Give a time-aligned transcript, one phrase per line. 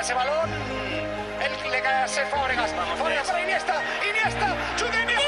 [0.00, 0.50] ese balón.
[1.40, 2.72] Él le cae a Fábregas.
[2.96, 3.82] Fábregas para Iniesta.
[4.08, 4.56] Iniesta.
[4.76, 5.19] ¡Chute Iniesta!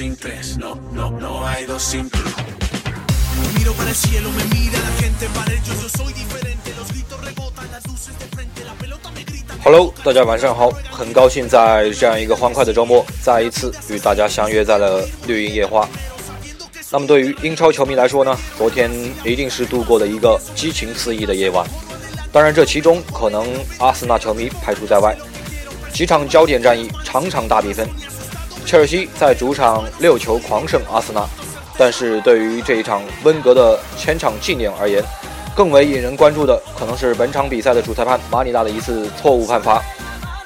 [0.00, 2.10] Sin tres, no, no, no no i don't think
[9.62, 15.86] hello，大家晚上好，很高兴在这样一个欢快的周末，再一次与大家相约在了绿茵夜花。
[16.90, 18.90] 那么对于英超球迷来说呢，昨天
[19.22, 21.68] 一定是度过了一个激情四溢的夜晚。
[22.32, 23.46] 当然，这其中可能
[23.78, 25.14] 阿森纳球迷排除在外。
[25.92, 27.86] 几场焦点战役，场场大比分。
[28.64, 31.26] 切尔西在主场六球狂胜阿森纳，
[31.76, 35.02] 但是对于这一场温格的前场纪念而言，
[35.56, 39.82] 更为引人关注的可能是本场比赛的主裁判马里纳的一次错误判罚。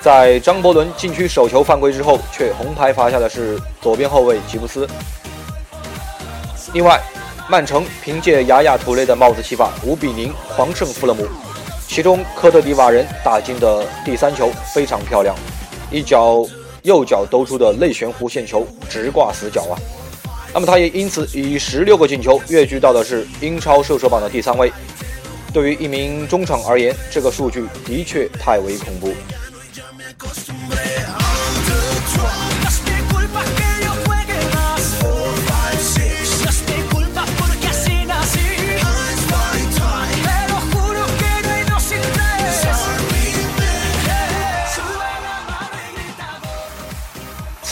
[0.01, 4.87] 在张伯伦禁区手球犯规之后，却红牌罚下的是左边后卫吉布斯。
[6.73, 7.01] 另外，
[7.49, 11.27] 曼城凭借雅亚图雷的帽子戏法五比零狂胜富勒姆，
[11.87, 15.35] 其中科特迪瓦人打进的第三球非常漂亮，
[15.91, 16.45] 一脚
[16.85, 19.75] 右脚兜出的内旋弧线球直挂死角啊！
[20.53, 24.71] 那么他也因此以十六个进球跃居到的是英超射手榜的第三位。
[25.51, 29.15] 对于一名中场而言，这个数据的确太为恐怖。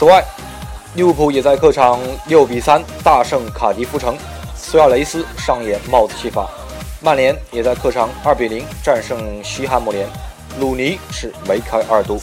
[0.03, 0.20] 此外，
[0.97, 4.19] 利物浦也在客场六比三大胜卡迪夫城，
[4.56, 6.51] 苏亚雷斯上演帽子戏法；
[7.01, 10.05] 曼联也在客场二比零战胜西汉姆联，
[10.58, 12.20] 鲁尼是梅开二度。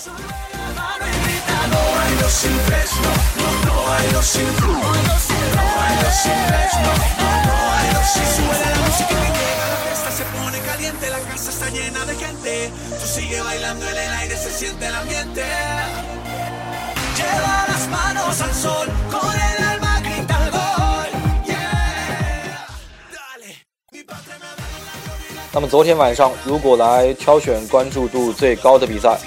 [25.51, 29.17] 那么昨天晚上，如果来挑选关注度最高的比赛，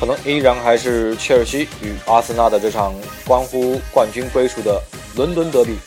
[0.00, 2.92] 可能依然还是切尔西与阿森纳的这场
[3.24, 4.82] 关乎冠军归属的
[5.14, 5.78] 伦敦德比。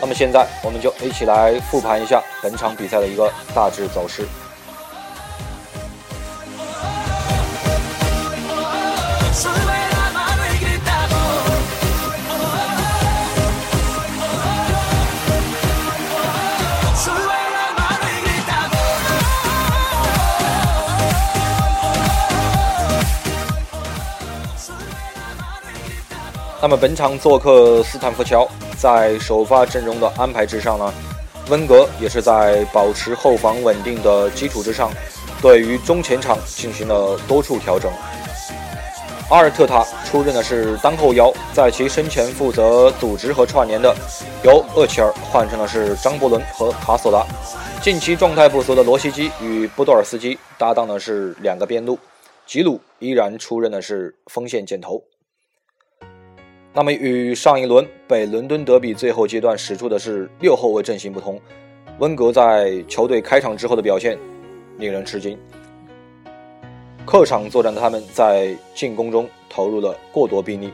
[0.00, 4.28] 那么现在，我们就一起来复盘一下本场比赛的一个大致走势。
[26.66, 28.44] 那么本场做客斯坦福桥，
[28.76, 30.92] 在首发阵容的安排之上呢，
[31.48, 34.90] 温格也是在保持后防稳定的基础之上，
[35.40, 37.88] 对于中前场进行了多处调整。
[39.30, 43.94] 阿尔特塔出任的是单后腰，在其身前负责组织和串联的，
[44.42, 47.24] 由厄齐尔换成的是张伯伦和卡索拉。
[47.80, 51.96] 近期状态不俗的罗西基与波多尔斯基搭档的是两个边路，
[52.44, 55.00] 吉鲁依然出任的是锋线箭头。
[56.76, 61.40] 那么与上一轮北伦敦德比最后阶段使出的是六后卫阵型不同，
[62.00, 64.18] 温格在球队开场之后的表现
[64.76, 65.38] 令人吃惊。
[67.06, 70.70] 客场作战的他们在进攻中投入了过多兵力。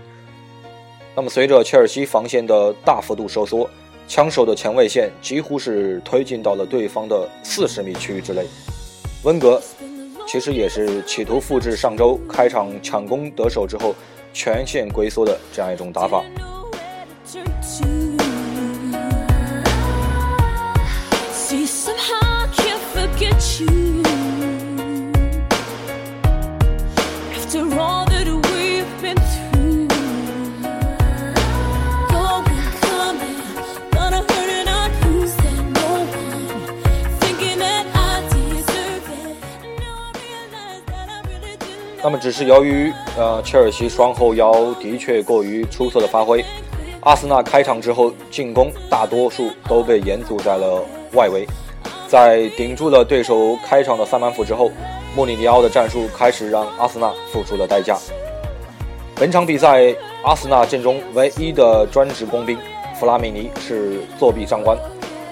[1.15, 3.71] 那么随着切尔西防线的大幅度收缩，
[4.09, 8.43] 枪手的前卫线几乎是推进到了对方的四十米区域之内。
[9.23, 9.63] 温格
[10.27, 13.95] 其实也是企图复制上周开场抢攻得手之后
[14.33, 16.23] 全线龟缩的这样一种打法。
[21.33, 24.02] See, somehow I can't forget you.
[42.05, 46.45] 那么只是由于呃切尔西双后腰的确过于出色的发挥，
[47.03, 50.83] 阿森纳开场之后进攻大多数都被延阻在了
[51.13, 51.47] 外围，
[52.09, 54.69] 在顶住了对手开场的三板斧之后，
[55.15, 57.97] 穆里尼奥的战术开始让阿森纳付出了代价。
[59.15, 59.95] 本场比赛
[60.25, 62.59] 阿森纳阵中唯一的专职工兵
[62.99, 64.77] 弗拉米尼是作弊上官，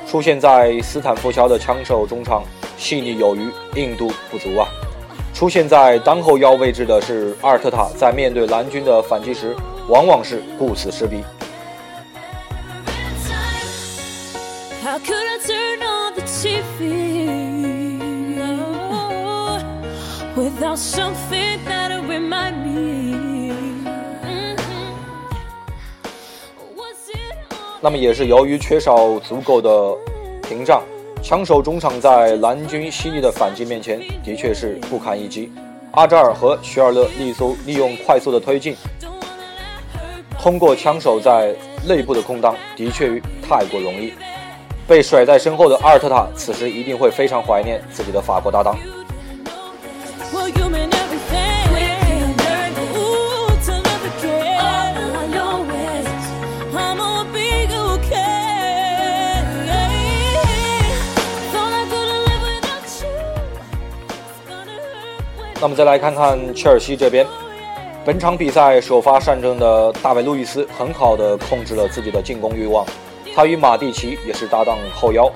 [0.07, 2.45] 出现在斯坦福桥的枪手中场
[2.79, 4.69] 细腻有余，硬度不足啊。
[5.41, 9.57] 出现在当后腰位置的是阿尔特塔，在面对蓝军的反击时，
[9.89, 11.25] 往往是顾此失彼。
[14.85, 15.01] Oh?
[15.01, 15.41] Mhm.
[27.81, 29.97] 那么也是由于缺少足够的
[30.43, 30.83] 屏障，
[31.23, 35.53] 枪手中场在蓝军犀利的反击面前，的确是不堪一击。
[35.93, 38.75] 阿扎尔和徐尔勒利苏利用快速的推进，
[40.39, 41.55] 通过枪手在
[41.87, 44.13] 内部的空档，的确太过容易。
[44.89, 48.77] 被甩在身后的阿尔特塔，此时一定会非常怀念自己的法国搭档。
[65.61, 67.27] 那么再来看看切尔西这边，
[68.03, 72.83] 本场比赛首发上阵的大卫·路易斯很好的控制了自己的进攻欲望，
[73.35, 75.31] 他与马蒂奇也是搭档后腰，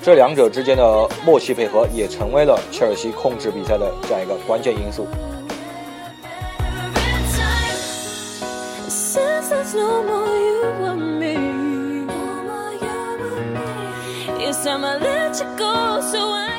[0.00, 5.06] 这两者之间的默契配合也成为了切尔西控制比赛的这样一个关键因素。
[8.88, 12.06] Since there's no more you and me,
[14.40, 16.54] it's time I let you go so I.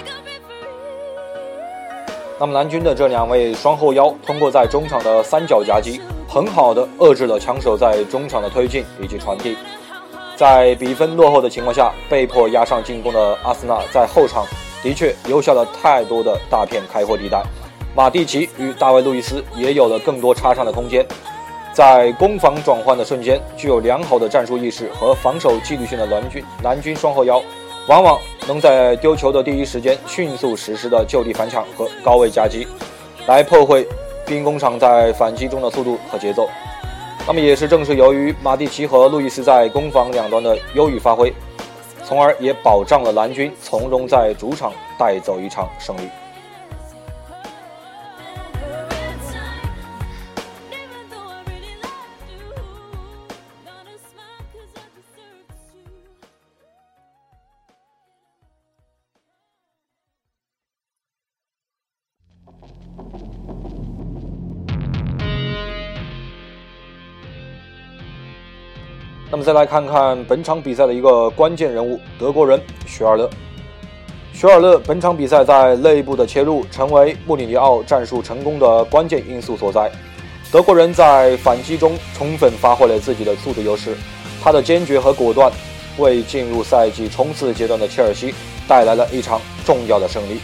[2.38, 9.56] 那么蓝军的这两位双后腰通过在中场的三角夹击，很好的遏制了枪手在中场的推进以及传递。
[10.36, 14.46] 在比分落后的情况下，被迫压上进攻的阿森纳在后场
[14.84, 17.42] 的确留下了太多的大片开阔地带。
[17.96, 21.06] 马蒂奇与大卫·路易斯也有了更多插上的空间。
[21.72, 27.42] 在攻防转换的瞬间，具有良好的战术意识和防守纪律性的蓝军蓝军双后腰，
[27.88, 32.68] 往往能在丢球的第一时间迅速实施的就地反抢和高位夹击，
[33.28, 33.86] 来破坏
[34.26, 36.50] 兵工厂在反击中的速度和节奏。
[37.28, 41.32] 那么也是正是由于马蒂奇和路易斯在攻防两端的优异发挥，
[42.04, 46.10] 从而也保障了蓝军从容在主场带走一场胜利。
[69.32, 73.30] 那么再来看看本场比赛的一个关键人物——德国人许尔勒。
[74.34, 79.92] 许尔勒本场比赛在内部的切入，成为穆里尼奥战术成功的关键因素所在。
[80.52, 83.96] 德国人在反击中充分发挥了自己的速度优势，
[84.44, 85.52] 他的坚决和果断，
[85.98, 88.34] 为进入赛季冲刺阶段的切尔西
[88.68, 90.40] 带来了一场重要的胜利。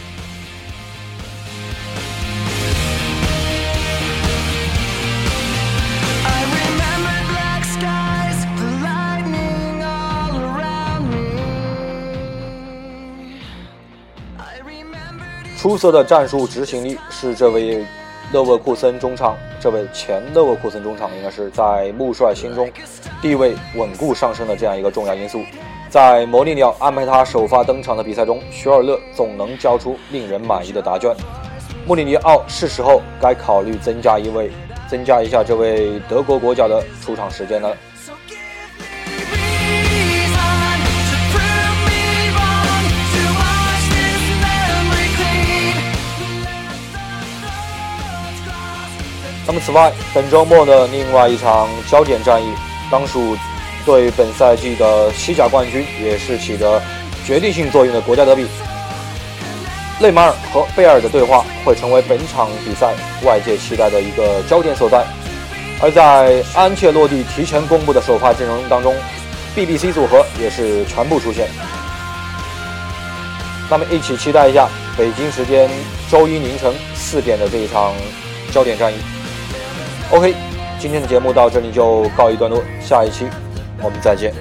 [15.58, 17.84] 出色的战术执行力是这位
[18.32, 22.70] 勒沃库森中场，这位前勒沃库森中场应该是在穆帅心中
[23.20, 25.42] 地位稳固上升的这样一个重要因素。
[25.88, 31.14] 在摩利尼奥安排他首发登场的比赛中，许尔勒总能交出令人满意的答卷。
[31.86, 34.50] 穆里尼奥是时候该考虑增加一位，
[34.88, 37.76] 增加一下这位德国国脚的出场时间了。
[49.44, 52.46] 那么，此外，本周末的另外一场焦点战役，
[52.90, 53.36] 当属
[53.84, 56.80] 对本赛季的西甲冠军也是起着
[57.26, 58.46] 决定性作用的国家德比。
[60.00, 62.94] 内马尔和贝尔的对话会成为本场比赛
[63.24, 65.04] 外界期待的一个焦点所在。
[65.80, 68.94] 而在安切洛蒂提前公布的首发阵容当中
[69.56, 71.48] ，BBC 组合也是全部出现。
[73.68, 75.68] 那么，一起期待一下北京时间
[76.08, 77.92] 周一凌晨四点的这一场
[78.52, 78.96] 焦点战役。
[80.12, 80.34] OK，
[80.78, 83.26] 今天的节目到这里就告一段落，下一期
[83.82, 84.34] 我们再见。